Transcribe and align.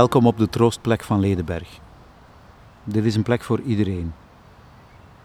Welkom 0.00 0.26
op 0.26 0.38
de 0.38 0.48
troostplek 0.48 1.02
van 1.02 1.20
Ledenberg. 1.20 1.68
Dit 2.84 3.04
is 3.04 3.14
een 3.14 3.22
plek 3.22 3.42
voor 3.42 3.60
iedereen. 3.60 4.12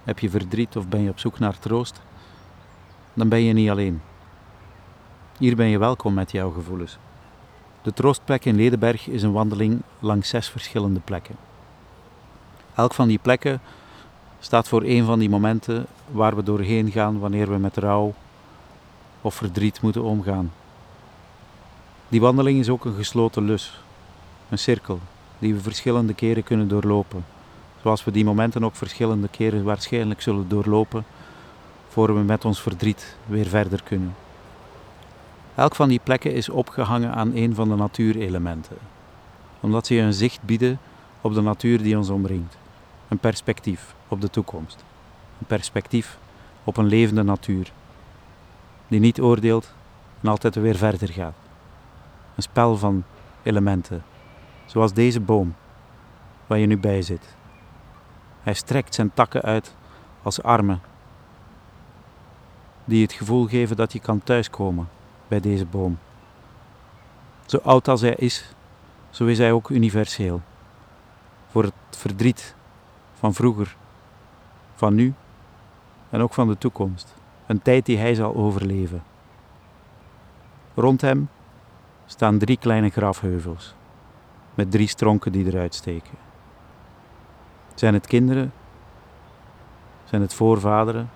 Heb 0.04 0.20
je 0.20 0.30
verdriet 0.30 0.76
of 0.76 0.88
ben 0.88 1.02
je 1.02 1.10
op 1.10 1.20
zoek 1.20 1.40
naar 1.40 1.60
troost? 1.60 2.02
Dan 3.14 3.30
ben 3.30 3.44
je 3.44 3.54
niet 3.54 3.70
alleen. 3.70 4.02
Hier 5.38 5.56
ben 5.56 5.68
je 5.68 5.78
welkom 5.78 6.14
met 6.14 6.32
jouw 6.32 6.52
gevoelens. 6.52 6.98
De 7.82 7.94
troostplek 7.94 8.46
in 8.46 8.56
Ledenberg 8.56 9.08
is 9.08 9.24
een 9.24 9.32
wandeling 9.32 9.82
langs 10.00 10.30
zes 10.30 10.50
verschillende 10.50 11.00
plekken. 11.00 11.36
Elk 12.76 12.94
van 12.94 13.08
die 13.08 13.20
plekken 13.20 13.62
staat 14.40 14.68
voor 14.68 14.84
een 14.84 15.06
van 15.06 15.20
die 15.20 15.30
momenten 15.30 15.86
waar 16.12 16.36
we 16.36 16.44
doorheen 16.44 16.92
gaan 16.92 17.20
wanneer 17.20 17.50
we 17.50 17.58
met 17.58 17.78
rouw 17.78 18.14
of 19.22 19.36
verdriet 19.36 19.82
moeten 19.82 20.04
omgaan. 20.04 20.52
Die 22.08 22.22
wandeling 22.22 22.60
is 22.60 22.70
ook 22.70 22.86
een 22.86 22.96
gesloten 22.96 23.46
lus, 23.46 23.84
een 24.50 24.60
cirkel 24.60 25.00
die 25.40 25.54
we 25.54 25.60
verschillende 25.60 26.14
keren 26.14 26.44
kunnen 26.44 26.68
doorlopen, 26.68 27.26
zoals 27.82 28.04
we 28.04 28.12
die 28.12 28.26
momenten 28.26 28.64
ook 28.64 28.76
verschillende 28.76 29.28
keren 29.28 29.64
waarschijnlijk 29.64 30.22
zullen 30.22 30.48
doorlopen 30.48 31.06
voor 31.88 32.16
we 32.16 32.22
met 32.22 32.46
ons 32.46 32.62
verdriet 32.62 33.16
weer 33.26 33.46
verder 33.46 33.84
kunnen. 33.84 34.16
Elk 35.56 35.76
van 35.76 35.90
die 35.90 36.00
plekken 36.04 36.34
is 36.34 36.50
opgehangen 36.50 37.14
aan 37.14 37.32
een 37.36 37.56
van 37.56 37.70
de 37.70 37.76
natuurelementen, 37.76 38.78
omdat 39.60 39.88
ze 39.88 39.96
een 39.96 40.14
zicht 40.14 40.44
bieden 40.44 40.80
op 41.22 41.34
de 41.34 41.42
natuur 41.42 41.84
die 41.84 41.98
ons 41.98 42.10
omringt, 42.10 42.58
een 43.08 43.18
perspectief 43.18 43.96
op 44.08 44.22
de 44.22 44.30
toekomst, 44.30 44.84
een 45.40 45.46
perspectief 45.46 46.18
op 46.64 46.78
een 46.78 46.86
levende 46.86 47.24
natuur, 47.24 47.72
die 48.88 49.00
niet 49.00 49.22
oordeelt 49.22 49.74
en 50.22 50.30
altijd 50.30 50.56
weer 50.56 50.76
verder 50.76 51.10
gaat. 51.10 51.36
Een 52.36 52.44
spel 52.44 52.78
van 52.78 53.04
elementen, 53.44 54.04
zoals 54.66 54.94
deze 54.94 55.20
boom 55.20 55.56
waar 56.48 56.58
je 56.58 56.66
nu 56.66 56.78
bij 56.78 57.02
zit. 57.02 57.36
Hij 58.42 58.54
strekt 58.54 58.96
zijn 58.96 59.14
takken 59.14 59.42
uit 59.42 59.76
als 60.22 60.44
armen, 60.44 60.82
die 62.86 63.02
het 63.02 63.14
gevoel 63.14 63.48
geven 63.48 63.76
dat 63.76 63.94
je 63.94 64.00
kan 64.00 64.24
thuiskomen 64.24 64.90
bij 65.28 65.40
deze 65.40 65.66
boom. 65.66 65.98
Zo 67.46 67.58
oud 67.58 67.88
als 67.88 68.02
hij 68.02 68.16
is, 68.16 68.54
zo 69.10 69.26
is 69.26 69.38
hij 69.38 69.52
ook 69.52 69.70
universeel. 69.70 70.42
Voor 71.48 71.64
het 71.64 71.74
verdriet 71.90 72.56
van 73.14 73.34
vroeger, 73.34 73.76
van 74.76 74.96
nu 74.96 75.14
en 76.10 76.22
ook 76.22 76.34
van 76.34 76.48
de 76.48 76.58
toekomst. 76.58 77.16
Een 77.46 77.62
tijd 77.62 77.86
die 77.86 77.98
hij 77.98 78.14
zal 78.16 78.36
overleven. 78.36 79.04
Rond 80.76 81.02
hem 81.02 81.30
staan 82.06 82.38
drie 82.38 82.58
kleine 82.58 82.90
grafheuvels 82.90 83.76
met 84.56 84.72
drie 84.72 84.88
stronken 84.88 85.32
die 85.32 85.46
eruit 85.46 85.76
steken. 85.76 86.18
Zijn 87.74 87.94
het 87.94 88.08
kinderen? 88.08 88.54
Zijn 90.04 90.22
het 90.22 90.34
voorvaderen? 90.34 91.10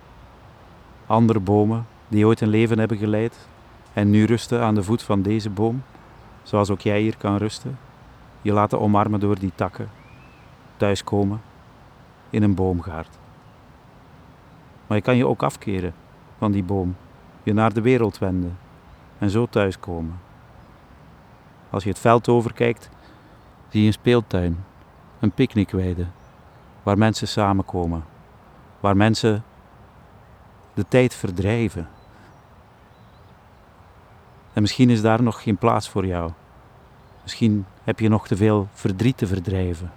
Andere 1.05 1.39
bomen 1.39 1.85
die 2.07 2.25
ooit 2.25 2.41
een 2.41 2.49
leven 2.49 2.79
hebben 2.79 2.97
geleid 2.97 3.47
en 3.93 4.09
nu 4.09 4.25
rusten 4.25 4.61
aan 4.61 4.75
de 4.75 4.83
voet 4.83 5.03
van 5.03 5.21
deze 5.21 5.49
boom, 5.49 5.83
zoals 6.43 6.69
ook 6.69 6.81
jij 6.81 7.01
hier 7.01 7.17
kan 7.17 7.37
rusten, 7.37 7.77
je 8.41 8.51
laten 8.51 8.79
omarmen 8.79 9.19
door 9.19 9.39
die 9.39 9.51
takken, 9.55 9.89
thuiskomen 10.77 11.41
in 12.29 12.43
een 12.43 12.55
boomgaard. 12.55 13.17
Maar 14.87 14.97
je 14.97 15.03
kan 15.03 15.17
je 15.17 15.27
ook 15.27 15.43
afkeren 15.43 15.93
van 16.37 16.51
die 16.51 16.63
boom, 16.63 16.95
je 17.43 17.53
naar 17.53 17.73
de 17.73 17.81
wereld 17.81 18.17
wenden 18.17 18.57
en 19.17 19.29
zo 19.29 19.45
thuiskomen. 19.45 20.19
Als 21.69 21.83
je 21.83 21.89
het 21.89 21.99
veld 21.99 22.27
overkijkt, 22.27 22.89
zie 23.69 23.85
een 23.85 23.93
speeltuin, 23.93 24.63
een 25.19 25.31
picknickweide, 25.31 26.05
waar 26.83 26.97
mensen 26.97 27.27
samenkomen, 27.27 28.05
waar 28.79 28.97
mensen 28.97 29.43
de 30.73 30.85
tijd 30.87 31.13
verdrijven. 31.13 31.89
En 34.53 34.61
misschien 34.61 34.89
is 34.89 35.01
daar 35.01 35.23
nog 35.23 35.43
geen 35.43 35.57
plaats 35.57 35.89
voor 35.89 36.05
jou. 36.05 36.31
Misschien 37.21 37.65
heb 37.83 37.99
je 37.99 38.09
nog 38.09 38.27
te 38.27 38.35
veel 38.35 38.67
verdriet 38.73 39.17
te 39.17 39.27
verdrijven. 39.27 39.91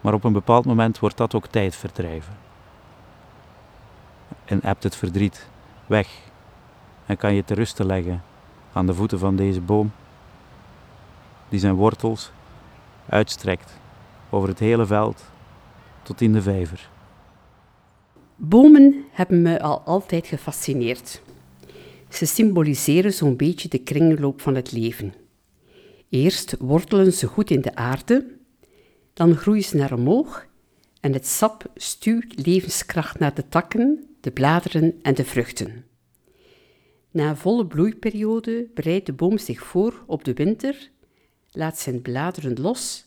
Maar 0.00 0.14
op 0.14 0.24
een 0.24 0.32
bepaald 0.32 0.64
moment 0.64 0.98
wordt 0.98 1.16
dat 1.16 1.34
ook 1.34 1.46
tijd 1.46 1.76
verdrijven. 1.76 2.36
En 4.44 4.60
hebt 4.62 4.82
het 4.82 4.96
verdriet 4.96 5.48
weg 5.86 6.08
en 7.06 7.16
kan 7.16 7.34
je 7.34 7.44
te 7.44 7.54
rusten 7.54 7.86
leggen 7.86 8.22
aan 8.72 8.86
de 8.86 8.94
voeten 8.94 9.18
van 9.18 9.36
deze 9.36 9.60
boom, 9.60 9.92
die 11.48 11.60
zijn 11.60 11.74
wortels 11.74 12.32
uitstrekt 13.08 13.72
over 14.30 14.48
het 14.48 14.58
hele 14.58 14.86
veld 14.86 15.24
tot 16.02 16.20
in 16.20 16.32
de 16.32 16.42
vijver. 16.42 16.90
Bomen 18.36 19.04
hebben 19.10 19.42
me 19.42 19.60
al 19.60 19.80
altijd 19.80 20.26
gefascineerd. 20.26 21.22
Ze 22.08 22.26
symboliseren 22.26 23.12
zo'n 23.12 23.36
beetje 23.36 23.68
de 23.68 23.78
kringloop 23.78 24.40
van 24.40 24.54
het 24.54 24.72
leven. 24.72 25.14
Eerst 26.08 26.56
wortelen 26.58 27.12
ze 27.12 27.26
goed 27.26 27.50
in 27.50 27.60
de 27.60 27.74
aarde, 27.74 28.26
dan 29.12 29.36
groeien 29.36 29.64
ze 29.64 29.76
naar 29.76 29.92
omhoog 29.92 30.46
en 31.00 31.12
het 31.12 31.26
sap 31.26 31.70
stuurt 31.74 32.46
levenskracht 32.46 33.18
naar 33.18 33.34
de 33.34 33.48
takken, 33.48 34.06
de 34.20 34.30
bladeren 34.30 34.94
en 35.02 35.14
de 35.14 35.24
vruchten. 35.24 35.84
Na 37.10 37.28
een 37.28 37.36
volle 37.36 37.66
bloeiperiode 37.66 38.68
bereidt 38.74 39.06
de 39.06 39.12
boom 39.12 39.38
zich 39.38 39.62
voor 39.62 40.04
op 40.06 40.24
de 40.24 40.34
winter, 40.34 40.90
laat 41.56 41.78
zijn 41.78 42.02
bladeren 42.02 42.60
los, 42.60 43.04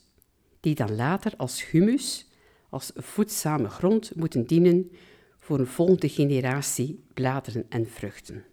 die 0.60 0.76
dan 0.76 0.96
later 0.96 1.34
als 1.38 1.66
humus, 1.66 2.28
als 2.70 2.92
voedzame 2.96 3.70
grond 3.70 4.16
moeten 4.16 4.46
dienen 4.46 4.92
voor 5.40 5.60
een 5.60 5.68
volgende 5.68 6.10
generatie 6.10 7.04
bladeren 7.14 7.66
en 7.70 7.88
vruchten. 7.88 8.44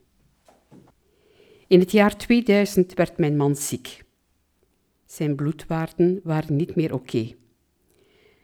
In 1.66 1.80
het 1.80 1.90
jaar 1.90 2.16
2000 2.16 2.94
werd 2.94 3.18
mijn 3.18 3.36
man 3.36 3.56
ziek. 3.56 4.04
Zijn 5.06 5.34
bloedwaarden 5.34 6.20
waren 6.22 6.56
niet 6.56 6.74
meer 6.74 6.94
oké. 6.94 7.34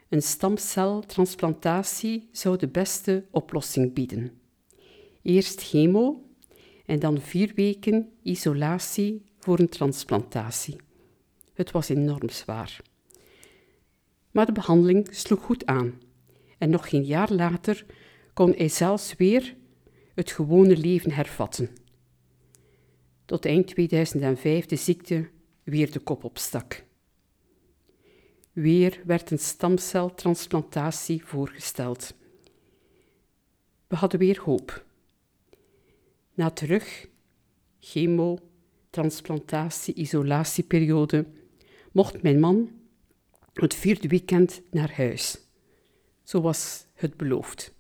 Een 0.08 0.22
stamceltransplantatie 0.22 2.28
zou 2.32 2.58
de 2.58 2.68
beste 2.68 3.24
oplossing 3.30 3.94
bieden. 3.94 4.40
Eerst 5.22 5.60
chemo 5.60 6.24
en 6.86 6.98
dan 6.98 7.20
vier 7.20 7.52
weken 7.54 8.08
isolatie 8.22 9.22
voor 9.38 9.58
een 9.58 9.68
transplantatie. 9.68 10.76
Het 11.54 11.70
was 11.70 11.88
enorm 11.88 12.28
zwaar. 12.28 12.80
Maar 14.30 14.46
de 14.46 14.52
behandeling 14.52 15.08
sloeg 15.10 15.40
goed 15.42 15.66
aan 15.66 16.00
en 16.58 16.70
nog 16.70 16.88
geen 16.88 17.04
jaar 17.04 17.32
later 17.32 17.86
kon 18.32 18.52
hij 18.56 18.68
zelfs 18.68 19.14
weer 19.16 19.56
het 20.14 20.30
gewone 20.30 20.76
leven 20.76 21.10
hervatten. 21.10 21.70
Tot 23.24 23.44
eind 23.44 23.66
2005 23.66 24.66
de 24.66 24.76
ziekte 24.76 25.28
weer 25.62 25.92
de 25.92 25.98
kop 25.98 26.24
opstak. 26.24 26.84
Weer 28.52 29.00
werd 29.04 29.30
een 29.30 29.38
stamceltransplantatie 29.38 31.24
voorgesteld. 31.24 32.14
We 33.86 33.96
hadden 33.96 34.18
weer 34.18 34.40
hoop. 34.40 34.84
Na 36.34 36.50
terug, 36.50 37.08
chemo, 37.80 38.38
transplantatie, 38.90 39.94
isolatieperiode, 39.94 41.26
mocht 41.92 42.22
mijn 42.22 42.40
man 42.40 42.70
het 43.52 43.74
vierde 43.74 44.08
weekend 44.08 44.62
naar 44.70 44.96
huis. 44.96 45.38
Zo 46.22 46.40
was 46.40 46.86
het 46.94 47.16
beloofd. 47.16 47.74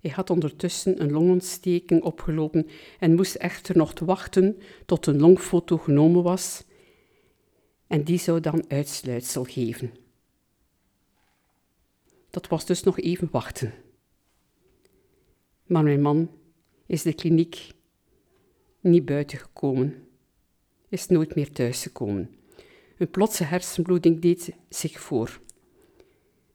Hij 0.00 0.10
had 0.10 0.30
ondertussen 0.30 1.02
een 1.02 1.10
longontsteking 1.10 2.02
opgelopen 2.02 2.66
en 2.98 3.14
moest 3.14 3.34
echter 3.34 3.76
nog 3.76 3.98
wachten 3.98 4.56
tot 4.86 5.06
een 5.06 5.20
longfoto 5.20 5.76
genomen 5.76 6.22
was 6.22 6.64
en 7.86 8.04
die 8.04 8.18
zou 8.18 8.40
dan 8.40 8.64
uitsluitsel 8.68 9.44
geven. 9.44 9.94
Dat 12.30 12.48
was 12.48 12.66
dus 12.66 12.82
nog 12.82 12.98
even 12.98 13.28
wachten. 13.30 13.72
Maar 15.66 15.82
mijn 15.82 16.02
man 16.02 16.30
is 16.86 17.02
de 17.02 17.12
kliniek 17.12 17.72
niet 18.80 19.04
buiten 19.04 19.38
gekomen, 19.38 20.08
is 20.88 21.06
nooit 21.06 21.34
meer 21.34 21.52
thuisgekomen. 21.52 22.39
Een 23.00 23.10
plotse 23.10 23.44
hersenbloeding 23.44 24.20
deed 24.20 24.52
zich 24.68 25.00
voor. 25.00 25.40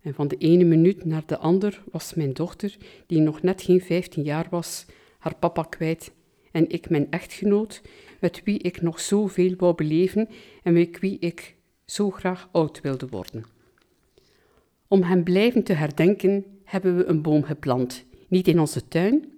En 0.02 0.14
van 0.14 0.28
de 0.28 0.38
ene 0.38 0.64
minuut 0.64 1.06
naar 1.06 1.24
de 1.26 1.38
ander 1.38 1.84
was 1.92 2.14
mijn 2.14 2.34
dochter, 2.34 2.78
die 3.08 3.20
nog 3.20 3.42
net 3.42 3.62
geen 3.62 3.82
15 3.82 4.24
jaar 4.24 4.48
was, 4.50 4.86
haar 5.20 5.36
papa 5.36 5.64
kwijt 5.64 6.12
en 6.52 6.70
ik 6.70 6.90
mijn 6.90 7.12
echtgenoot, 7.12 7.82
met 8.20 8.42
wie 8.44 8.60
ik 8.60 8.82
nog 8.82 9.00
zoveel 9.00 9.54
wou 9.58 9.76
beleven 9.76 10.30
en 10.64 10.74
met 10.74 11.00
wie 11.00 11.20
ik 11.20 11.56
zo 11.86 12.10
graag 12.10 12.50
oud 12.52 12.82
wilde 12.82 13.08
worden. 13.08 13.46
Om 14.88 15.04
hem 15.04 15.24
blijvend 15.24 15.66
te 15.66 15.74
herdenken 15.74 16.46
hebben 16.64 16.98
we 16.98 17.06
een 17.06 17.22
boom 17.22 17.44
geplant, 17.44 18.06
niet 18.28 18.48
in 18.48 18.60
onze 18.60 18.88
tuin, 18.88 19.32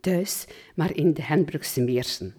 thuis, 0.00 0.46
maar 0.74 0.96
in 0.96 1.14
de 1.14 1.22
Henbrugse 1.22 1.80
Meersen. 1.80 2.34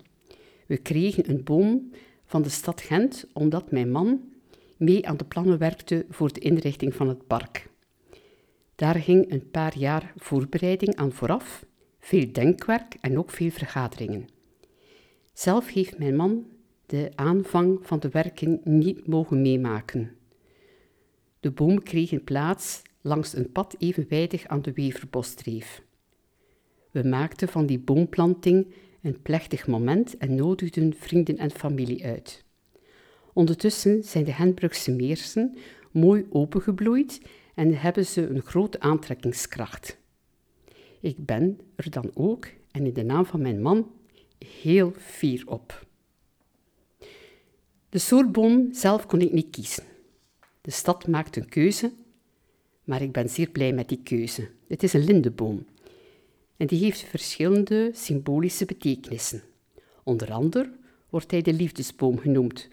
We 0.65 0.77
kregen 0.77 1.29
een 1.29 1.43
boom 1.43 1.91
van 2.27 2.41
de 2.41 2.49
stad 2.49 2.81
Gent 2.81 3.27
omdat 3.33 3.71
mijn 3.71 3.91
man 3.91 4.21
mee 4.77 5.07
aan 5.07 5.17
de 5.17 5.25
plannen 5.25 5.57
werkte 5.57 6.05
voor 6.09 6.33
de 6.33 6.39
inrichting 6.39 6.95
van 6.95 7.07
het 7.07 7.27
park. 7.27 7.69
Daar 8.75 8.95
ging 8.95 9.31
een 9.31 9.49
paar 9.51 9.77
jaar 9.77 10.13
voorbereiding 10.15 10.95
aan 10.95 11.11
vooraf, 11.11 11.65
veel 11.99 12.31
denkwerk 12.31 12.95
en 13.01 13.17
ook 13.17 13.29
veel 13.29 13.49
vergaderingen. 13.49 14.27
Zelf 15.33 15.67
heeft 15.67 15.97
mijn 15.97 16.15
man 16.15 16.45
de 16.85 17.11
aanvang 17.15 17.79
van 17.81 17.99
de 17.99 18.09
werken 18.09 18.61
niet 18.63 19.07
mogen 19.07 19.41
meemaken. 19.41 20.15
De 21.39 21.51
boom 21.51 21.83
kreeg 21.83 22.11
een 22.11 22.23
plaats 22.23 22.81
langs 23.01 23.35
een 23.35 23.51
pad 23.51 23.75
evenwijdig 23.77 24.47
aan 24.47 24.61
de 24.61 24.73
Weverbosdreef. 24.73 25.81
We 26.91 27.03
maakten 27.03 27.47
van 27.47 27.65
die 27.65 27.79
boomplanting 27.79 28.73
een 29.01 29.21
plechtig 29.21 29.67
moment 29.67 30.17
en 30.17 30.35
nodigden 30.35 30.93
vrienden 30.97 31.37
en 31.37 31.51
familie 31.51 32.05
uit. 32.05 32.45
Ondertussen 33.33 34.03
zijn 34.03 34.23
de 34.23 34.33
Henbrugse 34.33 34.91
meersen 34.91 35.57
mooi 35.91 36.25
opengebloeid 36.29 37.21
en 37.55 37.73
hebben 37.73 38.05
ze 38.05 38.27
een 38.27 38.41
grote 38.41 38.79
aantrekkingskracht. 38.79 39.97
Ik 40.99 41.25
ben 41.25 41.59
er 41.75 41.91
dan 41.91 42.11
ook, 42.13 42.47
en 42.71 42.85
in 42.85 42.93
de 42.93 43.03
naam 43.03 43.25
van 43.25 43.41
mijn 43.41 43.61
man, 43.61 43.91
heel 44.45 44.93
fier 44.97 45.43
op. 45.45 45.85
De 47.89 47.99
soortboom 47.99 48.73
zelf 48.73 49.05
kon 49.05 49.21
ik 49.21 49.31
niet 49.31 49.49
kiezen. 49.49 49.83
De 50.61 50.71
stad 50.71 51.07
maakt 51.07 51.35
een 51.35 51.49
keuze, 51.49 51.91
maar 52.83 53.01
ik 53.01 53.11
ben 53.11 53.29
zeer 53.29 53.49
blij 53.49 53.73
met 53.73 53.89
die 53.89 54.03
keuze. 54.03 54.49
Het 54.67 54.83
is 54.83 54.93
een 54.93 55.03
lindeboom 55.03 55.65
en 56.57 56.67
die 56.67 56.83
heeft 56.83 56.99
verschillende 56.99 57.91
symbolische 57.93 58.65
betekenissen. 58.65 59.43
Onder 60.03 60.31
andere 60.31 60.71
wordt 61.09 61.31
hij 61.31 61.41
de 61.41 61.53
liefdesboom 61.53 62.19
genoemd, 62.19 62.69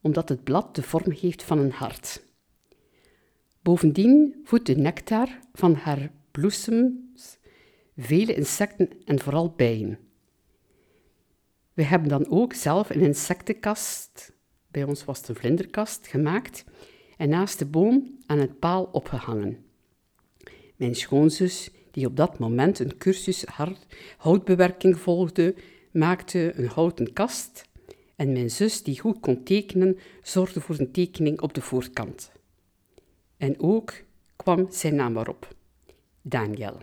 omdat 0.00 0.28
het 0.28 0.44
blad 0.44 0.74
de 0.74 0.82
vorm 0.82 1.10
heeft 1.10 1.42
van 1.42 1.58
een 1.58 1.72
hart. 1.72 2.22
Bovendien 3.62 4.40
voedt 4.44 4.66
de 4.66 4.76
nectar 4.76 5.28
van 5.52 5.74
haar 5.74 6.10
bloesems 6.30 7.38
vele 7.96 8.34
insecten 8.34 8.88
en 9.04 9.20
vooral 9.20 9.52
bijen. 9.56 9.98
We 11.72 11.82
hebben 11.82 12.08
dan 12.08 12.30
ook 12.30 12.52
zelf 12.52 12.90
een 12.90 13.00
insectenkast, 13.00 14.32
bij 14.68 14.84
ons 14.84 15.04
was 15.04 15.18
het 15.18 15.28
een 15.28 15.34
vlinderkast, 15.34 16.06
gemaakt 16.06 16.64
en 17.16 17.28
naast 17.28 17.58
de 17.58 17.66
boom 17.66 18.18
aan 18.26 18.38
het 18.38 18.58
paal 18.58 18.84
opgehangen. 18.84 19.64
Mijn 20.76 20.94
schoonzus, 20.94 21.70
die 21.92 22.06
op 22.06 22.16
dat 22.16 22.38
moment 22.38 22.78
een 22.78 22.98
cursus 22.98 23.44
houtbewerking 24.16 24.98
volgde, 24.98 25.54
maakte 25.92 26.52
een 26.56 26.68
houten 26.68 27.12
kast 27.12 27.70
en 28.16 28.32
mijn 28.32 28.50
zus, 28.50 28.82
die 28.82 29.00
goed 29.00 29.20
kon 29.20 29.42
tekenen, 29.42 29.98
zorgde 30.22 30.60
voor 30.60 30.78
een 30.78 30.92
tekening 30.92 31.40
op 31.40 31.54
de 31.54 31.60
voorkant. 31.60 32.32
En 33.36 33.60
ook 33.60 33.92
kwam 34.36 34.66
zijn 34.70 34.94
naam 34.94 35.16
erop, 35.16 35.54
Daniel. 36.22 36.76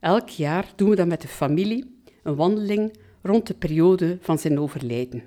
Elk 0.00 0.28
jaar 0.28 0.72
doen 0.76 0.90
we 0.90 0.96
dan 0.96 1.08
met 1.08 1.20
de 1.22 1.28
familie 1.28 1.96
een 2.22 2.36
wandeling 2.36 2.96
rond 3.22 3.46
de 3.46 3.54
periode 3.54 4.18
van 4.20 4.38
zijn 4.38 4.58
overlijden. 4.58 5.22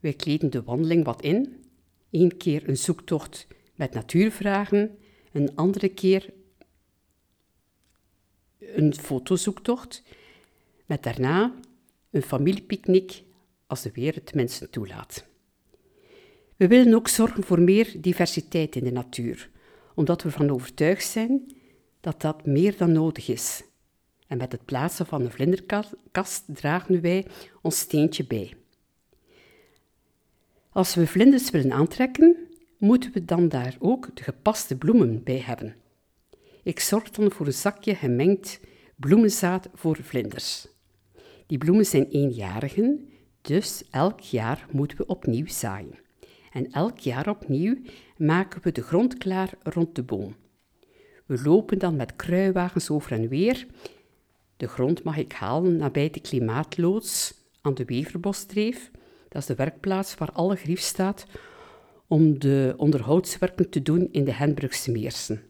Wij 0.00 0.12
kleden 0.12 0.50
de 0.50 0.62
wandeling 0.62 1.04
wat 1.04 1.22
in. 1.22 1.64
Eén 2.10 2.36
keer 2.36 2.68
een 2.68 2.76
zoektocht 2.76 3.46
met 3.74 3.92
natuurvragen, 3.92 4.98
een 5.32 5.56
andere 5.56 5.88
keer 5.88 6.32
een 8.58 8.94
fotozoektocht, 8.94 10.02
met 10.86 11.02
daarna 11.02 11.54
een 12.10 12.22
familiepicknick 12.22 13.22
als 13.66 13.82
de 13.82 13.90
weer 13.92 14.14
het 14.14 14.34
mensen 14.34 14.70
toelaat. 14.70 15.24
We 16.56 16.68
willen 16.68 16.94
ook 16.94 17.08
zorgen 17.08 17.44
voor 17.44 17.60
meer 17.60 17.94
diversiteit 18.00 18.76
in 18.76 18.84
de 18.84 18.92
natuur, 18.92 19.50
omdat 19.94 20.22
we 20.22 20.28
ervan 20.28 20.50
overtuigd 20.50 21.06
zijn 21.06 21.56
dat 22.00 22.20
dat 22.20 22.46
meer 22.46 22.76
dan 22.76 22.92
nodig 22.92 23.28
is. 23.28 23.62
En 24.26 24.38
met 24.38 24.52
het 24.52 24.64
plaatsen 24.64 25.06
van 25.06 25.22
een 25.22 25.30
vlinderkast 25.30 26.44
dragen 26.46 27.00
wij 27.00 27.26
ons 27.62 27.78
steentje 27.78 28.26
bij. 28.26 28.54
Als 30.70 30.94
we 30.94 31.06
vlinders 31.06 31.50
willen 31.50 31.72
aantrekken, 31.72 32.36
moeten 32.78 33.12
we 33.12 33.24
dan 33.24 33.48
daar 33.48 33.76
ook 33.78 34.16
de 34.16 34.22
gepaste 34.22 34.76
bloemen 34.76 35.22
bij 35.22 35.38
hebben. 35.38 35.76
Ik 36.68 36.80
zorg 36.80 37.10
dan 37.10 37.30
voor 37.30 37.46
een 37.46 37.52
zakje 37.52 37.94
gemengd 37.94 38.60
bloemenzaad 38.96 39.68
voor 39.74 39.98
vlinders. 40.02 40.68
Die 41.46 41.58
bloemen 41.58 41.86
zijn 41.86 42.08
eenjarigen, 42.08 43.08
dus 43.40 43.84
elk 43.90 44.20
jaar 44.20 44.66
moeten 44.70 44.96
we 44.96 45.06
opnieuw 45.06 45.46
zaaien. 45.46 45.98
En 46.52 46.70
elk 46.70 46.98
jaar 46.98 47.28
opnieuw 47.28 47.76
maken 48.16 48.62
we 48.62 48.72
de 48.72 48.82
grond 48.82 49.18
klaar 49.18 49.50
rond 49.62 49.94
de 49.94 50.02
boom. 50.02 50.36
We 51.26 51.42
lopen 51.42 51.78
dan 51.78 51.96
met 51.96 52.16
kruiwagens 52.16 52.90
over 52.90 53.12
en 53.12 53.28
weer. 53.28 53.66
De 54.56 54.68
grond 54.68 55.02
mag 55.02 55.16
ik 55.16 55.32
halen 55.32 55.76
nabij 55.76 56.10
de 56.10 56.20
klimaatloods 56.20 57.34
aan 57.60 57.74
de 57.74 57.84
Weverbosdreef. 57.84 58.90
Dat 59.28 59.42
is 59.42 59.48
de 59.48 59.54
werkplaats 59.54 60.14
waar 60.14 60.32
alle 60.32 60.56
grief 60.56 60.80
staat 60.80 61.26
om 62.06 62.38
de 62.38 62.74
onderhoudswerken 62.76 63.70
te 63.70 63.82
doen 63.82 64.08
in 64.12 64.24
de 64.24 64.32
Henbrugse 64.32 64.90
Meersen. 64.90 65.47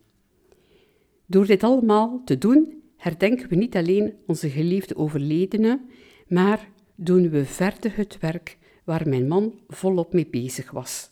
Door 1.31 1.47
dit 1.47 1.63
allemaal 1.63 2.23
te 2.25 2.39
doen, 2.39 2.83
herdenken 2.97 3.49
we 3.49 3.55
niet 3.55 3.77
alleen 3.77 4.15
onze 4.27 4.51
geliefde 4.51 4.97
overledenen, 4.97 5.89
maar 6.29 6.69
doen 6.95 7.31
we 7.31 7.45
verder 7.45 7.97
het 7.97 8.19
werk 8.19 8.59
waar 8.85 9.09
mijn 9.09 9.29
man 9.29 9.61
volop 9.67 10.13
mee 10.13 10.27
bezig 10.27 10.71
was. 10.71 11.11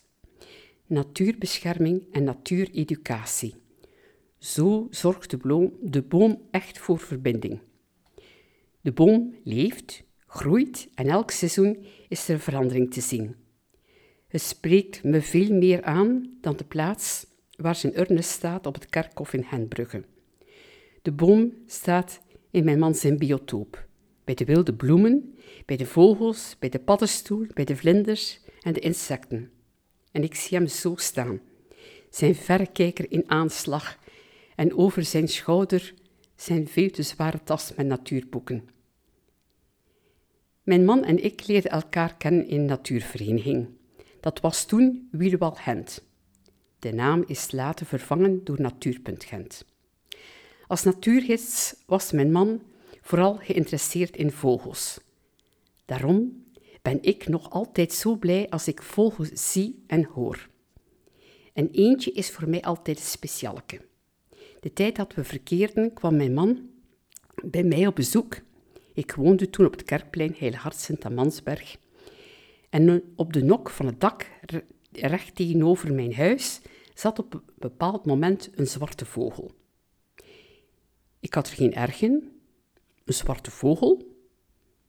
Natuurbescherming 0.85 2.03
en 2.11 2.23
natuureducatie. 2.23 3.55
Zo 4.37 4.87
zorgt 4.89 5.29
de 5.29 5.71
de 5.81 6.01
boom 6.01 6.41
echt 6.51 6.77
voor 6.77 6.99
verbinding. 6.99 7.59
De 8.81 8.91
boom 8.91 9.35
leeft, 9.43 10.03
groeit 10.27 10.89
en 10.95 11.07
elk 11.07 11.31
seizoen 11.31 11.85
is 12.07 12.29
er 12.29 12.39
verandering 12.39 12.91
te 12.91 13.01
zien. 13.01 13.35
Het 14.27 14.41
spreekt 14.41 15.03
me 15.03 15.21
veel 15.21 15.53
meer 15.53 15.83
aan 15.83 16.37
dan 16.41 16.57
de 16.57 16.63
plaats 16.63 17.25
waar 17.57 17.75
zijn 17.75 17.99
urne 17.99 18.21
staat 18.21 18.65
op 18.65 18.73
het 18.73 18.85
kerkhof 18.85 19.33
in 19.33 19.45
Henbrugge. 19.47 20.03
De 21.01 21.11
boom 21.11 21.53
staat 21.65 22.21
in 22.51 22.63
mijn 22.63 22.79
man 22.79 22.95
zijn 22.95 23.17
biotoop, 23.17 23.87
bij 24.23 24.35
de 24.35 24.45
wilde 24.45 24.73
bloemen, 24.73 25.35
bij 25.65 25.77
de 25.77 25.85
vogels, 25.85 26.55
bij 26.59 26.69
de 26.69 26.79
paddenstoel, 26.79 27.45
bij 27.53 27.65
de 27.65 27.75
vlinders 27.75 28.39
en 28.61 28.73
de 28.73 28.79
insecten. 28.79 29.51
En 30.11 30.23
ik 30.23 30.35
zie 30.35 30.57
hem 30.57 30.67
zo 30.67 30.95
staan, 30.95 31.39
zijn 32.09 32.35
verrekijker 32.35 33.11
in 33.11 33.29
aanslag 33.29 33.99
en 34.55 34.77
over 34.77 35.03
zijn 35.03 35.27
schouder 35.27 35.93
zijn 36.35 36.67
veel 36.67 36.89
te 36.89 37.03
zware 37.03 37.43
tas 37.43 37.73
met 37.75 37.85
natuurboeken. 37.85 38.69
Mijn 40.63 40.85
man 40.85 41.03
en 41.03 41.23
ik 41.23 41.47
leerden 41.47 41.71
elkaar 41.71 42.17
kennen 42.17 42.47
in 42.47 42.65
natuurvereniging. 42.65 43.67
Dat 44.19 44.39
was 44.39 44.65
toen 44.65 45.07
Wielwal 45.11 45.51
Gent. 45.51 46.06
De 46.79 46.93
naam 46.93 47.23
is 47.27 47.51
later 47.51 47.85
vervangen 47.85 48.43
door 48.43 48.61
Natuurpunt 48.61 49.23
Gent. 49.23 49.65
Als 50.67 50.83
natuurgids 50.83 51.75
was 51.85 52.11
mijn 52.11 52.31
man 52.31 52.61
vooral 53.01 53.35
geïnteresseerd 53.35 54.17
in 54.17 54.31
vogels. 54.31 54.99
Daarom 55.85 56.45
ben 56.81 57.03
ik 57.03 57.27
nog 57.27 57.51
altijd 57.51 57.93
zo 57.93 58.15
blij 58.15 58.49
als 58.49 58.67
ik 58.67 58.81
vogels 58.81 59.51
zie 59.51 59.83
en 59.87 60.03
hoor. 60.05 60.49
En 61.53 61.69
eentje 61.71 62.11
is 62.11 62.31
voor 62.31 62.49
mij 62.49 62.61
altijd 62.61 62.99
een. 62.99 63.81
De 64.59 64.73
tijd 64.73 64.95
dat 64.95 65.13
we 65.13 65.23
verkeerden 65.23 65.93
kwam 65.93 66.15
mijn 66.15 66.33
man 66.33 66.69
bij 67.43 67.63
mij 67.63 67.87
op 67.87 67.95
bezoek. 67.95 68.39
Ik 68.93 69.11
woonde 69.11 69.49
toen 69.49 69.65
op 69.65 69.71
het 69.71 69.83
kerkplein 69.83 70.35
Heilig 70.37 70.73
Sint-Amansberg. 70.73 71.77
En 72.69 73.03
op 73.15 73.33
de 73.33 73.43
nok 73.43 73.69
van 73.69 73.85
het 73.85 74.01
dak, 74.01 74.25
recht 74.99 75.35
tegenover 75.35 75.93
mijn 75.93 76.13
huis, 76.13 76.61
zat 76.93 77.19
op 77.19 77.33
een 77.33 77.41
bepaald 77.55 78.05
moment 78.05 78.49
een 78.55 78.67
zwarte 78.67 79.05
vogel. 79.05 79.51
Ik 81.19 81.33
had 81.33 81.47
er 81.47 81.53
geen 81.53 81.73
erg 81.73 82.01
in, 82.01 82.31
een 83.05 83.13
zwarte 83.13 83.51
vogel, 83.51 84.15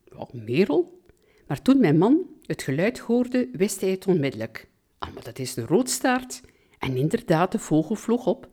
een 0.09 0.45
merel. 0.45 1.03
Maar 1.47 1.63
toen 1.63 1.81
mijn 1.81 1.99
man 1.99 2.27
het 2.47 2.63
geluid 2.63 2.99
hoorde, 2.99 3.49
wist 3.53 3.81
hij 3.81 3.91
het 3.91 4.07
onmiddellijk. 4.07 4.69
Ah, 4.99 5.15
maar 5.15 5.25
dat 5.25 5.39
is 5.39 5.57
een 5.57 5.67
roodstaart. 5.67 6.41
En 6.79 6.97
inderdaad, 6.97 7.53
de 7.53 7.59
vogel 7.59 7.95
vloog 7.95 8.27
op. 8.27 8.49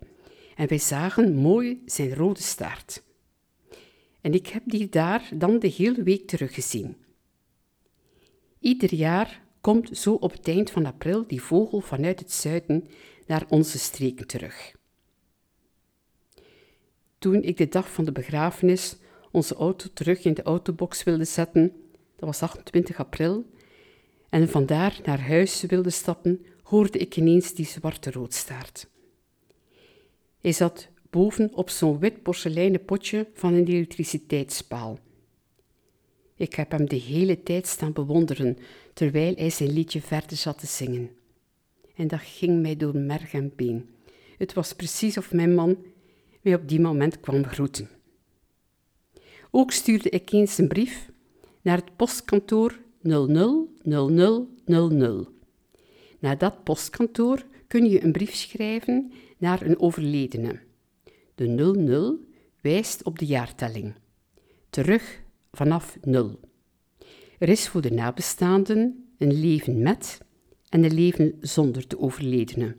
En 0.56 0.68
wij 0.68 0.78
zagen 0.78 1.36
mooi 1.36 1.82
zijn 1.86 2.16
rode 2.16 2.42
staart. 2.42 3.04
En 4.22 4.34
ik 4.34 4.48
heb 4.48 4.64
die 4.66 4.90
daar 4.90 5.30
dan 5.36 5.60
de 5.60 5.68
hele 5.68 6.04
week 6.04 6.28
teruggezien. 6.28 6.96
Ieder 8.60 8.94
jaar 8.94 9.45
komt 9.66 9.98
zo 9.98 10.14
op 10.14 10.32
het 10.32 10.48
eind 10.48 10.72
van 10.72 10.86
april 10.86 11.28
die 11.28 11.42
vogel 11.42 11.80
vanuit 11.80 12.20
het 12.20 12.32
zuiden 12.32 12.88
naar 13.26 13.46
onze 13.50 13.80
streken 13.80 14.28
terug. 14.28 14.76
Toen 17.18 17.44
ik 17.44 17.58
de 17.58 17.68
dag 17.68 17.92
van 17.92 18.06
de 18.06 18.12
begrafenis 18.12 18.96
onze 19.32 19.56
auto 19.56 19.88
terug 19.94 20.24
in 20.24 20.34
de 20.34 20.44
autobox 20.44 21.04
wilde 21.04 21.26
zetten, 21.26 21.72
dat 22.16 22.26
was 22.26 22.42
28 22.42 23.00
april, 23.00 23.46
en 24.30 24.50
vandaar 24.50 25.00
naar 25.06 25.28
huis 25.28 25.62
wilde 25.62 25.90
stappen, 25.90 26.46
hoorde 26.64 26.98
ik 26.98 27.18
ineens 27.18 27.54
die 27.54 27.66
zwarte 27.66 28.12
roodstaart. 28.12 28.88
Hij 30.42 30.52
zat 30.52 30.88
boven 31.10 31.52
op 31.54 31.70
zo'n 31.70 32.00
wit 32.00 32.22
porseleinen 32.22 32.86
potje 32.86 33.28
van 33.34 33.54
een 33.54 33.68
elektriciteitspaal. 33.68 35.00
Ik 36.36 36.54
heb 36.54 36.72
hem 36.72 36.90
de 36.90 36.96
hele 36.96 37.44
tijd 37.44 37.68
staan 37.68 37.94
bewonderen 37.94 38.58
terwijl 38.94 39.36
hij 39.36 39.50
zijn 39.50 39.72
liedje 39.72 40.02
verder 40.02 40.38
zat 40.38 40.60
te 40.60 40.68
zingen. 40.68 41.10
En 41.96 42.08
dat 42.08 42.20
ging 42.20 42.62
mij 42.62 42.78
door 42.78 42.98
merg 42.98 43.34
en 43.34 43.52
been. 43.56 43.90
Het 44.38 44.54
was 44.54 44.74
precies 44.74 45.18
of 45.18 45.32
mijn 45.32 45.56
man 45.56 45.78
mij 46.42 46.56
op 46.56 46.70
die 46.70 46.80
moment 46.80 47.20
kwam 47.20 47.44
groeten. 47.44 47.90
Ook 49.52 49.72
stuurde 49.72 50.10
ik 50.10 50.32
eens 50.32 50.58
een 50.58 50.68
brief 50.68 51.12
naar 51.62 51.78
het 51.78 51.96
postkantoor 51.96 52.80
000000. 53.02 55.28
Naar 56.20 56.38
dat 56.38 56.64
postkantoor 56.64 57.46
kun 57.68 57.90
je 57.90 58.04
een 58.04 58.12
brief 58.12 58.36
schrijven 58.36 59.12
naar 59.38 59.62
een 59.62 59.80
overledene. 59.80 60.60
De 61.36 61.48
00 61.48 62.20
wijst 62.62 63.04
op 63.04 63.20
de 63.20 63.26
jaartelling. 63.26 63.94
Terug 64.70 65.24
vanaf 65.56 65.98
0. 66.02 66.40
Er 67.40 67.50
is 67.50 67.68
voor 67.68 67.82
de 67.82 67.92
nabestaanden 67.92 69.10
een 69.18 69.40
leven 69.40 69.82
met 69.82 70.18
en 70.70 70.84
een 70.84 70.94
leven 70.94 71.38
zonder 71.42 71.88
de 71.88 72.00
overledene. 72.00 72.76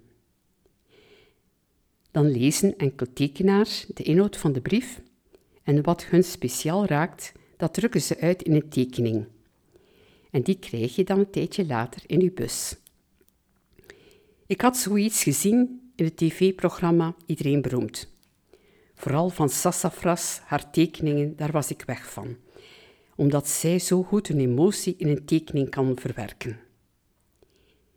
Dan 2.11 2.30
lezen 2.30 2.76
enkel 2.76 3.06
tekenaars 3.12 3.87
de 3.95 4.02
inhoud 4.02 4.37
van 4.37 4.52
de 4.52 4.61
brief 4.61 5.02
en 5.62 5.83
wat 5.83 6.04
hun 6.04 6.25
speciaal 6.25 6.87
raakt, 6.87 7.33
dat 7.56 7.75
drukken 7.75 8.02
ze 8.02 8.21
uit 8.21 8.42
in 8.42 8.54
een 8.54 8.68
tekening. 8.68 9.26
En 10.30 10.42
die 10.42 10.59
krijg 10.59 10.97
je 10.97 11.04
dan 11.04 11.18
een 11.18 11.30
tijdje 11.30 11.66
later 11.66 12.02
in 12.06 12.21
je 12.21 12.30
bus. 12.33 12.76
Ik 14.47 14.61
had 14.61 14.76
zoiets 14.76 15.23
gezien 15.23 15.90
in 15.95 16.04
het 16.04 16.16
tv-programma 16.16 17.14
Iedereen 17.26 17.62
Beroemd. 17.62 18.14
Vooral 18.95 19.28
van 19.28 19.49
Sassafras, 19.49 20.40
haar 20.45 20.71
tekeningen, 20.71 21.37
daar 21.37 21.52
was 21.52 21.71
ik 21.71 21.83
weg 21.87 22.12
van. 22.12 22.37
Omdat 23.16 23.49
zij 23.49 23.78
zo 23.78 24.02
goed 24.02 24.28
een 24.28 24.40
emotie 24.40 24.94
in 24.96 25.08
een 25.08 25.25
tekening 25.25 25.70
kan 25.70 25.99
verwerken. 25.99 26.58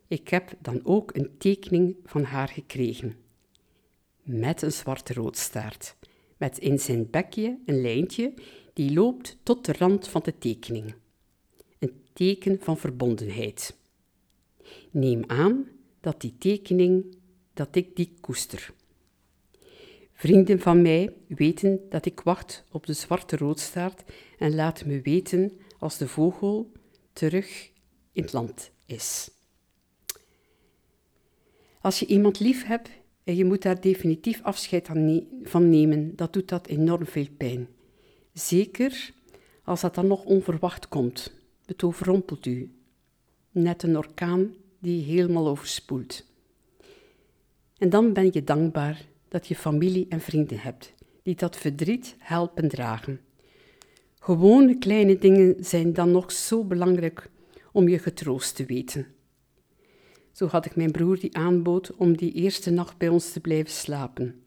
Ik 0.08 0.28
heb 0.28 0.52
dan 0.60 0.80
ook 0.84 1.16
een 1.16 1.30
tekening 1.38 1.96
van 2.04 2.22
haar 2.22 2.48
gekregen. 2.48 3.16
Met 4.22 4.62
een 4.62 4.72
zwarte 4.72 5.12
roodstaart. 5.12 5.96
Met 6.36 6.58
in 6.58 6.78
zijn 6.78 7.10
bekje 7.10 7.58
een 7.66 7.80
lijntje 7.80 8.34
die 8.72 8.92
loopt 8.92 9.36
tot 9.42 9.64
de 9.64 9.72
rand 9.72 10.08
van 10.08 10.20
de 10.24 10.38
tekening. 10.38 10.94
Een 11.78 12.02
teken 12.12 12.60
van 12.60 12.78
verbondenheid. 12.78 13.76
Neem 14.90 15.24
aan 15.26 15.68
dat 16.00 16.20
die 16.20 16.34
tekening, 16.38 17.16
dat 17.54 17.76
ik 17.76 17.96
die 17.96 18.12
koester. 18.20 18.72
Vrienden 20.20 20.60
van 20.60 20.82
mij 20.82 21.12
weten 21.26 21.80
dat 21.88 22.06
ik 22.06 22.20
wacht 22.20 22.64
op 22.70 22.86
de 22.86 22.92
zwarte 22.92 23.36
roodstaart 23.36 24.02
en 24.38 24.54
laten 24.54 24.88
me 24.88 25.00
weten 25.00 25.52
als 25.78 25.98
de 25.98 26.08
vogel 26.08 26.72
terug 27.12 27.70
in 28.12 28.22
het 28.22 28.32
land 28.32 28.70
is. 28.86 29.30
Als 31.80 31.98
je 31.98 32.06
iemand 32.06 32.40
lief 32.40 32.64
hebt 32.64 32.90
en 33.24 33.36
je 33.36 33.44
moet 33.44 33.62
daar 33.62 33.80
definitief 33.80 34.42
afscheid 34.42 34.88
van 35.42 35.70
nemen, 35.70 36.16
dat 36.16 36.32
doet 36.32 36.48
dat 36.48 36.66
enorm 36.66 37.06
veel 37.06 37.28
pijn. 37.36 37.68
Zeker 38.32 39.12
als 39.64 39.80
dat 39.80 39.94
dan 39.94 40.06
nog 40.06 40.24
onverwacht 40.24 40.88
komt. 40.88 41.32
Het 41.64 41.82
overrompelt 41.82 42.46
u. 42.46 42.74
Net 43.50 43.82
een 43.82 43.96
orkaan 43.96 44.54
die 44.78 45.02
helemaal 45.02 45.48
overspoelt. 45.48 46.24
En 47.78 47.90
dan 47.90 48.12
ben 48.12 48.30
je 48.32 48.44
dankbaar 48.44 49.08
dat 49.30 49.46
je 49.46 49.54
familie 49.54 50.06
en 50.08 50.20
vrienden 50.20 50.58
hebt 50.58 50.94
die 51.22 51.34
dat 51.34 51.56
verdriet 51.56 52.16
helpen 52.18 52.68
dragen. 52.68 53.20
Gewone 54.18 54.78
kleine 54.78 55.18
dingen 55.18 55.64
zijn 55.64 55.92
dan 55.92 56.10
nog 56.10 56.32
zo 56.32 56.64
belangrijk 56.64 57.30
om 57.72 57.88
je 57.88 57.98
getroost 57.98 58.56
te 58.56 58.64
weten. 58.64 59.06
Zo 60.32 60.46
had 60.46 60.66
ik 60.66 60.76
mijn 60.76 60.90
broer 60.90 61.18
die 61.18 61.36
aanbood 61.36 61.96
om 61.96 62.16
die 62.16 62.32
eerste 62.32 62.70
nacht 62.70 62.98
bij 62.98 63.08
ons 63.08 63.32
te 63.32 63.40
blijven 63.40 63.72
slapen. 63.72 64.42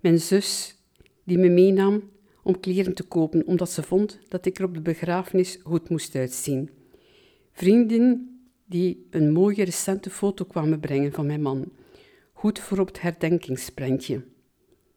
Mijn 0.00 0.20
zus 0.20 0.76
die 1.24 1.38
me 1.38 1.48
meenam 1.48 2.10
om 2.42 2.60
kleren 2.60 2.94
te 2.94 3.02
kopen 3.02 3.46
omdat 3.46 3.70
ze 3.70 3.82
vond 3.82 4.18
dat 4.28 4.46
ik 4.46 4.58
er 4.58 4.64
op 4.64 4.74
de 4.74 4.80
begrafenis 4.80 5.58
goed 5.62 5.88
moest 5.88 6.14
uitzien. 6.14 6.70
Vrienden 7.52 8.38
die 8.66 9.06
een 9.10 9.32
mooie 9.32 9.64
recente 9.64 10.10
foto 10.10 10.44
kwamen 10.44 10.80
brengen 10.80 11.12
van 11.12 11.26
mijn 11.26 11.42
man, 11.42 11.72
goed 12.38 12.58
voor 12.58 12.78
op 12.78 12.86
het 12.86 13.00
herdenkingsprentje. 13.00 14.24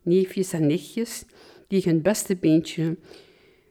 Neefjes 0.01 0.53
en 0.53 0.67
nichtjes 0.67 1.25
die 1.67 1.81
hun 1.83 2.01
beste 2.01 2.35
beentje 2.35 2.97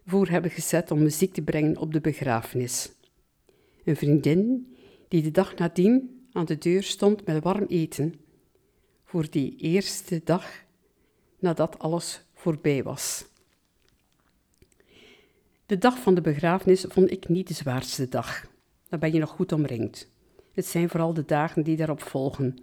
voor 0.06 0.28
hebben 0.28 0.50
gezet 0.50 0.90
om 0.90 1.02
muziek 1.02 1.32
te 1.32 1.42
brengen 1.42 1.76
op 1.76 1.92
de 1.92 2.00
begrafenis. 2.00 2.92
Een 3.84 3.96
vriendin 3.96 4.72
die 5.08 5.22
de 5.22 5.30
dag 5.30 5.54
nadien 5.54 6.24
aan 6.32 6.44
de 6.44 6.58
deur 6.58 6.82
stond 6.82 7.26
met 7.26 7.42
warm 7.42 7.64
eten, 7.68 8.14
voor 9.04 9.30
die 9.30 9.56
eerste 9.56 10.20
dag 10.24 10.64
nadat 11.38 11.78
alles 11.78 12.22
voorbij 12.34 12.82
was. 12.82 13.24
De 15.66 15.78
dag 15.78 15.98
van 15.98 16.14
de 16.14 16.20
begrafenis 16.20 16.84
vond 16.88 17.10
ik 17.10 17.28
niet 17.28 17.48
de 17.48 17.54
zwaarste 17.54 18.08
dag 18.08 18.48
dan 18.88 18.98
ben 18.98 19.12
je 19.12 19.18
nog 19.18 19.30
goed 19.30 19.52
omringd. 19.52 20.08
Het 20.52 20.66
zijn 20.66 20.88
vooral 20.88 21.14
de 21.14 21.24
dagen 21.24 21.62
die 21.62 21.76
daarop 21.76 22.02
volgen. 22.02 22.56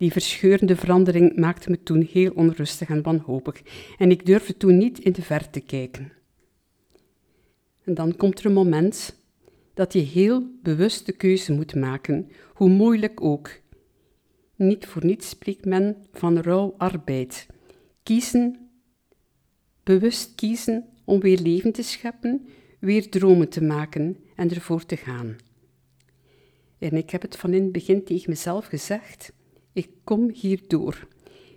Die 0.00 0.12
verscheurende 0.12 0.76
verandering 0.76 1.36
maakte 1.36 1.70
me 1.70 1.82
toen 1.82 2.08
heel 2.12 2.32
onrustig 2.32 2.88
en 2.88 3.02
wanhopig 3.02 3.62
en 3.98 4.10
ik 4.10 4.26
durfde 4.26 4.56
toen 4.56 4.78
niet 4.78 4.98
in 4.98 5.12
de 5.12 5.22
verte 5.22 5.50
te 5.50 5.60
kijken. 5.60 6.12
En 7.84 7.94
dan 7.94 8.16
komt 8.16 8.38
er 8.38 8.46
een 8.46 8.52
moment 8.52 9.16
dat 9.74 9.92
je 9.92 9.98
heel 9.98 10.58
bewust 10.62 11.06
de 11.06 11.12
keuze 11.12 11.52
moet 11.52 11.74
maken, 11.74 12.30
hoe 12.54 12.68
moeilijk 12.68 13.22
ook. 13.22 13.50
Niet 14.56 14.86
voor 14.86 15.04
niets 15.04 15.28
spreekt 15.28 15.64
men 15.64 15.96
van 16.12 16.38
rouw 16.38 16.74
arbeid. 16.78 17.46
Kiezen, 18.02 18.70
bewust 19.82 20.34
kiezen 20.34 20.84
om 21.04 21.20
weer 21.20 21.38
leven 21.38 21.72
te 21.72 21.82
scheppen, 21.82 22.46
weer 22.78 23.10
dromen 23.10 23.48
te 23.48 23.62
maken 23.62 24.16
en 24.36 24.50
ervoor 24.50 24.86
te 24.86 24.96
gaan. 24.96 25.36
En 26.78 26.96
ik 26.96 27.10
heb 27.10 27.22
het 27.22 27.36
van 27.36 27.52
in 27.52 27.62
het 27.62 27.72
begin 27.72 28.04
tegen 28.04 28.30
mezelf 28.30 28.66
gezegd: 28.66 29.32
ik 29.72 29.90
kom 30.04 30.30
hier 30.34 30.60
door. 30.66 31.06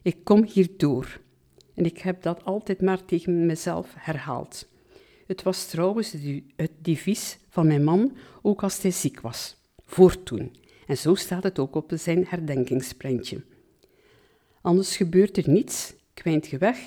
Ik 0.02 0.24
kom 0.24 0.44
hier 0.44 0.70
door. 0.78 1.22
En 1.74 1.86
ik 1.86 1.98
heb 1.98 2.22
dat 2.22 2.46
altijd 2.46 2.82
maar 2.82 3.06
tegen 3.06 3.46
mezelf 3.46 3.94
herhaald. 3.98 4.68
Het 5.28 5.44
was 5.44 5.68
trouwens 5.68 6.16
het 6.56 6.72
devies 6.82 7.38
van 7.50 7.68
mijn 7.68 7.84
man, 7.84 8.16
ook 8.42 8.64
als 8.64 8.82
hij 8.82 8.92
ziek 8.92 9.20
was. 9.22 9.56
Voortoen. 9.86 10.52
En 10.88 10.98
zo 10.98 11.16
staat 11.16 11.44
het 11.44 11.60
ook 11.60 11.76
op 11.76 11.92
zijn 11.96 12.26
herdenkingsprentje. 12.28 13.42
Anders 14.62 14.96
gebeurt 14.96 15.38
er 15.38 15.50
niets, 15.50 15.94
kwijnt 16.14 16.48
je 16.48 16.58
weg. 16.58 16.78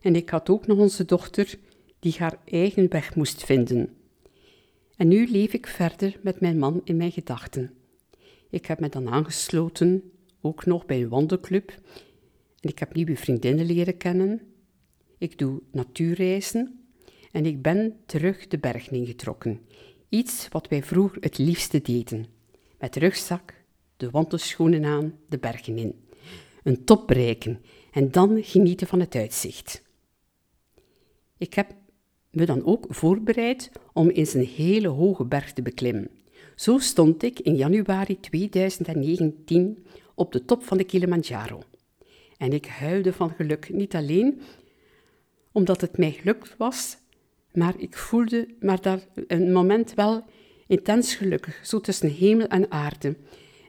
En 0.00 0.16
ik 0.16 0.30
had 0.30 0.48
ook 0.48 0.66
nog 0.66 0.78
onze 0.78 1.04
dochter, 1.04 1.58
die 1.98 2.14
haar 2.18 2.38
eigen 2.44 2.90
weg 2.90 3.14
moest 3.14 3.44
vinden. 3.44 3.96
En 4.96 5.08
nu 5.08 5.26
leef 5.26 5.52
ik 5.52 5.66
verder 5.66 6.18
met 6.22 6.40
mijn 6.40 6.58
man 6.58 6.80
in 6.84 6.96
mijn 6.96 7.12
gedachten. 7.12 7.74
Ik 8.50 8.66
heb 8.66 8.80
me 8.80 8.88
dan 8.88 9.08
aangesloten, 9.08 10.12
ook 10.44 10.66
nog 10.66 10.86
bij 10.86 11.02
een 11.02 11.08
wandelclub. 11.08 11.70
En 12.60 12.68
ik 12.68 12.78
heb 12.78 12.94
nieuwe 12.94 13.16
vriendinnen 13.16 13.66
leren 13.66 13.96
kennen. 13.96 14.40
Ik 15.18 15.38
doe 15.38 15.62
natuurreizen. 15.72 16.78
En 17.32 17.46
ik 17.46 17.62
ben 17.62 17.96
terug 18.06 18.48
de 18.48 18.58
bergen 18.58 18.96
ingetrokken. 18.96 19.60
Iets 20.08 20.48
wat 20.48 20.68
wij 20.68 20.82
vroeger 20.82 21.22
het 21.22 21.38
liefste 21.38 21.82
deden. 21.82 22.26
Met 22.78 22.96
rugzak, 22.96 23.64
de 23.96 24.10
wandelschoenen 24.10 24.84
aan, 24.84 25.14
de 25.28 25.38
bergen 25.38 25.78
in. 25.78 26.08
Een 26.62 26.84
top 26.84 27.06
bereiken 27.06 27.60
en 27.90 28.10
dan 28.10 28.42
genieten 28.42 28.86
van 28.86 29.00
het 29.00 29.14
uitzicht. 29.14 29.82
Ik 31.38 31.54
heb 31.54 31.74
me 32.30 32.46
dan 32.46 32.64
ook 32.64 32.86
voorbereid 32.88 33.70
om 33.92 34.08
eens 34.08 34.34
een 34.34 34.46
hele 34.46 34.88
hoge 34.88 35.24
berg 35.24 35.52
te 35.52 35.62
beklimmen. 35.62 36.10
Zo 36.56 36.78
stond 36.78 37.22
ik 37.22 37.40
in 37.40 37.56
januari 37.56 38.20
2019 38.20 39.86
op 40.14 40.32
de 40.32 40.44
top 40.44 40.64
van 40.64 40.76
de 40.76 40.84
Kilimanjaro. 40.84 41.62
En 42.36 42.52
ik 42.52 42.66
huilde 42.66 43.12
van 43.12 43.30
geluk, 43.30 43.68
niet 43.68 43.94
alleen 43.94 44.40
omdat 45.52 45.80
het 45.80 45.98
mij 45.98 46.10
gelukt 46.10 46.56
was, 46.56 46.96
maar 47.52 47.74
ik 47.78 47.96
voelde 47.96 48.48
maar 48.60 48.80
daar 48.80 49.00
een 49.26 49.52
moment 49.52 49.94
wel 49.94 50.24
intens 50.66 51.14
gelukkig, 51.14 51.66
zo 51.66 51.80
tussen 51.80 52.10
hemel 52.10 52.46
en 52.46 52.70
aarde. 52.70 53.16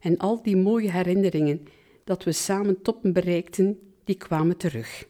En 0.02 0.18
al 0.18 0.42
die 0.42 0.58
mooie 0.58 0.92
herinneringen 0.92 1.68
dat 2.04 2.24
we 2.24 2.32
samen 2.32 2.82
toppen 2.82 3.14
bereikten, 3.14 3.80
die 4.04 4.16
kwamen 4.16 4.58
terug. 4.58 5.08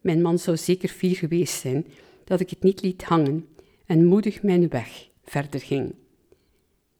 Mijn 0.00 0.22
man 0.22 0.38
zou 0.38 0.56
zeker 0.56 0.88
fier 0.88 1.16
geweest 1.16 1.60
zijn 1.60 1.86
dat 2.24 2.40
ik 2.40 2.50
het 2.50 2.62
niet 2.62 2.82
liet 2.82 3.04
hangen 3.04 3.48
en 3.86 4.04
moedig 4.04 4.42
mijn 4.42 4.68
weg 4.68 5.08
verder 5.22 5.60
ging. 5.60 5.94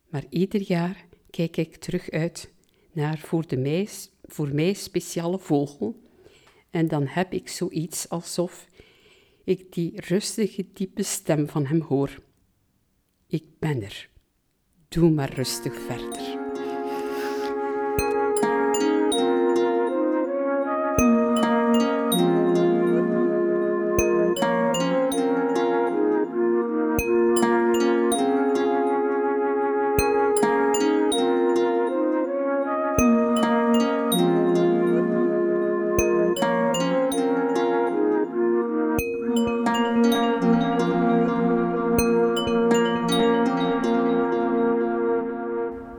Maar 0.09 0.25
ieder 0.31 0.61
jaar 0.61 1.07
kijk 1.31 1.57
ik 1.57 1.77
terug 1.77 2.11
uit 2.11 2.53
naar 2.99 3.19
voor, 3.19 3.47
de 3.47 3.57
mij, 3.57 3.89
voor 4.25 4.55
mij 4.55 4.73
speciale 4.73 5.39
vogel. 5.39 6.03
En 6.71 6.89
dan 6.89 7.07
heb 7.07 7.33
ik 7.33 7.49
zoiets 7.49 8.09
alsof 8.09 8.67
ik 9.45 9.73
die 9.73 10.01
rustige, 10.01 10.67
diepe 10.73 11.03
stem 11.03 11.49
van 11.49 11.67
hem 11.67 11.81
hoor. 11.81 12.23
Ik 13.27 13.45
ben 13.59 13.83
er. 13.83 14.09
Doe 14.89 15.11
maar 15.11 15.33
rustig 15.33 15.75
verder. 15.75 16.28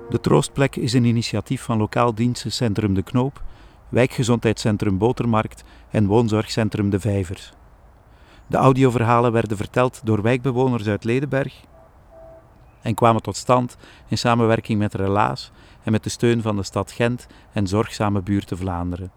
De 0.10 0.20
Troostplek 0.20 0.76
is 0.76 0.94
een 0.94 1.04
initiatief 1.04 1.62
van 1.62 1.78
lokaal 1.78 2.16
dienstencentrum 2.16 2.94
De 2.94 3.04
Knoop, 3.04 3.44
wijkgezondheidscentrum 3.90 4.98
Botermarkt 4.98 5.64
en 5.90 6.06
woonzorgcentrum 6.06 6.90
De 6.90 7.00
Vijver. 7.00 7.54
De 8.48 8.58
audioverhalen 8.58 9.32
werden 9.32 9.58
verteld 9.58 10.02
door 10.04 10.22
wijkbewoners 10.22 10.88
uit 10.88 11.04
Ledenberg 11.04 11.54
en 12.82 12.94
kwamen 12.94 13.22
tot 13.22 13.36
stand 13.36 13.78
in 14.08 14.18
samenwerking 14.18 14.80
met 14.80 14.94
Relaas 14.94 15.52
en 15.84 15.92
met 15.92 16.04
de 16.04 16.10
steun 16.10 16.42
van 16.42 16.56
de 16.56 16.64
stad 16.64 16.92
Gent 16.92 17.28
en 17.54 17.68
Zorgzame 17.68 18.22
Buurten 18.22 18.58
Vlaanderen. 18.58 19.12